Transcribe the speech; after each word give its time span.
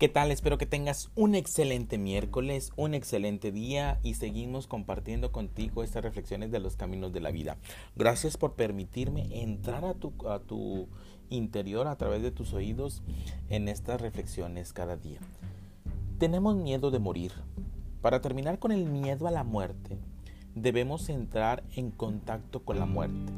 ¿Qué 0.00 0.08
tal? 0.08 0.30
Espero 0.30 0.56
que 0.56 0.64
tengas 0.64 1.10
un 1.14 1.34
excelente 1.34 1.98
miércoles, 1.98 2.72
un 2.76 2.94
excelente 2.94 3.52
día 3.52 4.00
y 4.02 4.14
seguimos 4.14 4.66
compartiendo 4.66 5.30
contigo 5.30 5.82
estas 5.82 6.02
reflexiones 6.02 6.50
de 6.50 6.58
los 6.58 6.74
caminos 6.74 7.12
de 7.12 7.20
la 7.20 7.30
vida. 7.30 7.58
Gracias 7.96 8.38
por 8.38 8.54
permitirme 8.54 9.42
entrar 9.42 9.84
a 9.84 9.92
tu, 9.92 10.14
a 10.26 10.40
interior 11.28 11.86
a 11.86 11.98
través 11.98 12.22
de 12.22 12.30
tus 12.30 12.54
oídos 12.54 13.02
en 13.50 13.68
estas 13.68 14.00
reflexiones 14.00 14.72
cada 14.72 14.96
día. 14.96 15.20
Tenemos 16.16 16.56
miedo 16.56 16.90
de 16.90 16.98
morir. 16.98 17.32
Para 18.00 18.22
terminar 18.22 18.58
con 18.58 18.72
el 18.72 18.86
miedo 18.86 19.26
a 19.26 19.30
la 19.30 19.44
muerte, 19.44 19.98
debemos 20.54 21.10
entrar 21.10 21.62
en 21.76 21.90
contacto 21.90 22.64
con 22.64 22.78
la 22.78 22.86
muerte. 22.86 23.34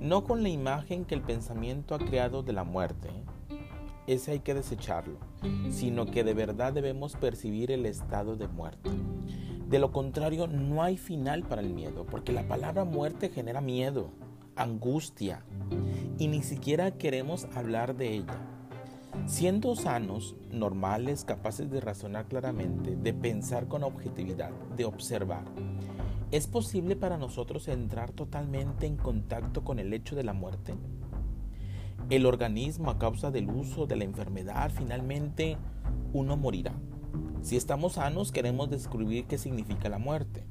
No 0.00 0.24
con 0.24 0.42
la 0.42 0.48
imagen 0.48 1.04
que 1.04 1.14
el 1.14 1.20
pensamiento 1.20 1.94
ha 1.94 1.98
creado 1.98 2.42
de 2.42 2.54
la 2.54 2.64
muerte, 2.64 3.10
ese 4.06 4.32
hay 4.32 4.40
que 4.40 4.52
desecharlo, 4.52 5.18
sino 5.70 6.06
que 6.06 6.24
de 6.24 6.34
verdad 6.34 6.72
debemos 6.72 7.16
percibir 7.16 7.70
el 7.70 7.86
estado 7.86 8.36
de 8.36 8.48
muerte. 8.48 8.90
De 9.68 9.78
lo 9.78 9.92
contrario, 9.92 10.46
no 10.46 10.82
hay 10.82 10.96
final 10.96 11.42
para 11.42 11.62
el 11.62 11.72
miedo, 11.72 12.06
porque 12.06 12.32
la 12.32 12.46
palabra 12.46 12.84
muerte 12.84 13.30
genera 13.30 13.60
miedo, 13.60 14.10
angustia, 14.56 15.42
y 16.18 16.28
ni 16.28 16.42
siquiera 16.42 16.92
queremos 16.92 17.46
hablar 17.54 17.96
de 17.96 18.14
ella. 18.14 18.38
Siendo 19.26 19.74
sanos, 19.74 20.36
normales, 20.50 21.24
capaces 21.24 21.70
de 21.70 21.80
razonar 21.80 22.26
claramente, 22.26 22.96
de 22.96 23.14
pensar 23.14 23.68
con 23.68 23.84
objetividad, 23.84 24.50
de 24.76 24.84
observar, 24.84 25.44
¿es 26.30 26.46
posible 26.46 26.94
para 26.94 27.16
nosotros 27.16 27.68
entrar 27.68 28.12
totalmente 28.12 28.86
en 28.86 28.96
contacto 28.96 29.64
con 29.64 29.78
el 29.78 29.92
hecho 29.94 30.14
de 30.14 30.24
la 30.24 30.34
muerte? 30.34 30.74
El 32.10 32.26
organismo 32.26 32.90
a 32.90 32.98
causa 32.98 33.30
del 33.30 33.48
uso 33.48 33.86
de 33.86 33.96
la 33.96 34.04
enfermedad, 34.04 34.70
finalmente 34.74 35.56
uno 36.12 36.36
morirá. 36.36 36.74
Si 37.42 37.56
estamos 37.56 37.94
sanos, 37.94 38.32
queremos 38.32 38.70
descubrir 38.70 39.26
qué 39.26 39.38
significa 39.38 39.88
la 39.88 39.98
muerte. 39.98 40.44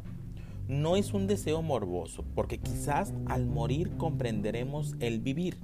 No 0.67 0.95
es 0.95 1.13
un 1.13 1.27
deseo 1.27 1.61
morboso, 1.61 2.23
porque 2.35 2.59
quizás 2.59 3.13
al 3.27 3.45
morir 3.45 3.97
comprenderemos 3.97 4.95
el 4.99 5.19
vivir. 5.19 5.57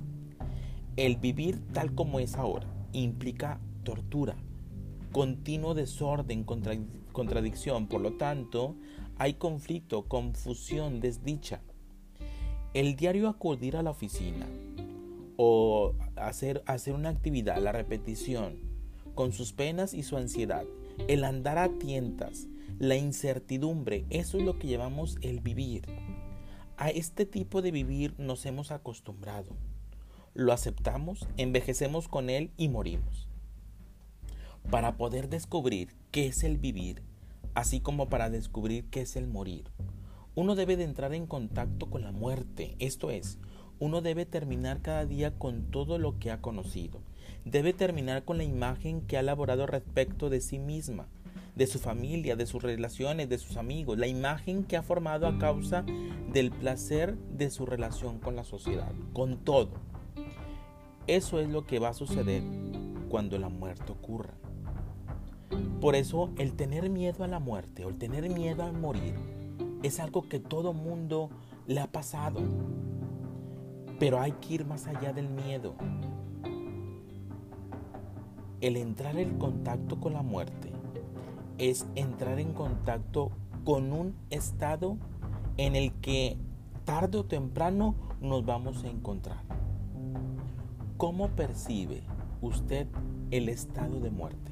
El 0.96 1.16
vivir 1.18 1.60
tal 1.74 1.96
como 1.96 2.20
es 2.20 2.36
ahora 2.36 2.68
implica 2.92 3.60
tortura, 3.84 4.36
continuo 5.12 5.74
desorden, 5.74 6.44
contradicción, 7.14 7.88
por 7.88 8.02
lo 8.02 8.14
tanto, 8.14 8.76
hay 9.18 9.36
conflicto, 9.36 10.08
confusión, 10.08 11.00
desdicha. 11.00 11.62
El 12.74 12.96
diario 12.96 13.30
acudir 13.30 13.78
a 13.78 13.84
la 13.84 13.92
oficina, 13.92 14.46
o 15.42 15.96
hacer, 16.18 16.62
hacer 16.66 16.94
una 16.94 17.08
actividad, 17.08 17.60
la 17.60 17.72
repetición, 17.72 18.60
con 19.16 19.32
sus 19.32 19.54
penas 19.54 19.94
y 19.94 20.04
su 20.04 20.18
ansiedad, 20.18 20.66
el 21.08 21.24
andar 21.24 21.58
a 21.58 21.70
tientas, 21.70 22.48
la 22.78 22.98
incertidumbre, 22.98 24.04
eso 24.10 24.38
es 24.38 24.44
lo 24.44 24.60
que 24.60 24.68
llamamos 24.68 25.16
el 25.22 25.40
vivir. 25.40 25.86
A 26.76 26.90
este 26.90 27.26
tipo 27.26 27.62
de 27.62 27.72
vivir 27.72 28.16
nos 28.18 28.46
hemos 28.46 28.72
acostumbrado. 28.72 29.56
Lo 30.34 30.52
aceptamos, 30.52 31.26
envejecemos 31.38 32.10
con 32.10 32.30
él 32.30 32.52
y 32.58 32.68
morimos. 32.68 33.30
Para 34.70 34.98
poder 34.98 35.30
descubrir 35.30 35.96
qué 36.12 36.28
es 36.28 36.44
el 36.44 36.58
vivir, 36.58 37.02
así 37.54 37.80
como 37.80 38.10
para 38.10 38.30
descubrir 38.30 38.90
qué 38.90 39.04
es 39.04 39.16
el 39.16 39.28
morir, 39.28 39.72
uno 40.36 40.56
debe 40.56 40.76
de 40.76 40.84
entrar 40.84 41.14
en 41.14 41.28
contacto 41.28 41.90
con 41.90 42.02
la 42.02 42.12
muerte, 42.12 42.76
esto 42.80 43.10
es, 43.10 43.40
uno 43.80 44.02
debe 44.02 44.26
terminar 44.26 44.82
cada 44.82 45.06
día 45.06 45.32
con 45.32 45.64
todo 45.72 45.98
lo 45.98 46.20
que 46.20 46.32
ha 46.32 46.42
conocido. 46.42 47.00
Debe 47.46 47.74
terminar 47.74 48.26
con 48.26 48.38
la 48.38 48.44
imagen 48.44 49.02
que 49.02 49.18
ha 49.18 49.22
elaborado 49.22 49.66
respecto 49.66 50.30
de 50.30 50.42
sí 50.42 50.60
misma, 50.60 51.08
de 51.56 51.68
su 51.68 51.80
familia, 51.80 52.36
de 52.36 52.46
sus 52.46 52.62
relaciones, 52.62 53.30
de 53.30 53.38
sus 53.38 53.58
amigos, 53.58 53.98
la 53.98 54.08
imagen 54.08 54.64
que 54.64 54.78
ha 54.78 54.84
formado 54.84 55.28
a 55.28 55.38
causa 55.38 55.86
del 56.32 56.52
placer 56.52 57.18
de 57.18 57.50
su 57.50 57.66
relación 57.66 58.20
con 58.20 58.36
la 58.36 58.44
sociedad, 58.44 58.92
con 59.14 59.38
todo. 59.38 59.72
Eso 61.08 61.40
es 61.40 61.50
lo 61.50 61.66
que 61.66 61.80
va 61.80 61.90
a 61.90 61.94
suceder 61.94 62.44
cuando 63.10 63.40
la 63.40 63.50
muerte 63.50 63.92
ocurra. 63.92 64.34
Por 65.82 65.96
eso 65.96 66.30
el 66.38 66.54
tener 66.54 66.90
miedo 66.90 67.24
a 67.24 67.28
la 67.28 67.40
muerte 67.40 67.86
o 67.86 67.90
el 67.90 67.98
tener 67.98 68.30
miedo 68.30 68.64
a 68.64 68.72
morir 68.72 69.16
es 69.82 70.00
algo 70.00 70.28
que 70.28 70.40
todo 70.40 70.74
mundo 70.74 71.30
le 71.68 71.80
ha 71.80 71.88
pasado. 71.88 72.42
Pero 74.00 74.20
hay 74.20 74.32
que 74.34 74.56
ir 74.56 74.66
más 74.66 74.88
allá 74.88 75.14
del 75.14 75.30
miedo. 75.30 75.76
El 78.62 78.78
entrar 78.78 79.18
en 79.18 79.38
contacto 79.38 80.00
con 80.00 80.14
la 80.14 80.22
muerte 80.22 80.72
es 81.58 81.86
entrar 81.96 82.40
en 82.40 82.54
contacto 82.54 83.32
con 83.66 83.92
un 83.92 84.16
estado 84.30 84.98
en 85.58 85.76
el 85.76 85.92
que 85.94 86.38
tarde 86.86 87.18
o 87.18 87.26
temprano 87.26 87.96
nos 88.22 88.46
vamos 88.46 88.84
a 88.84 88.88
encontrar. 88.88 89.44
¿Cómo 90.98 91.28
percibe 91.30 92.02
usted 92.42 92.88
el 93.32 93.50
estado 93.50 94.00
de 94.00 94.10
muerte? 94.10 94.52